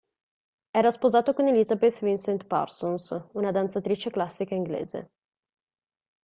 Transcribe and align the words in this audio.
Era 0.71 0.89
sposato 0.89 1.31
con 1.35 1.45
Elizabeth 1.47 1.99
Vincent 1.99 2.47
Parsons, 2.47 3.25
una 3.33 3.51
danzatrice 3.51 4.09
classica 4.09 4.55
inglese. 4.55 5.11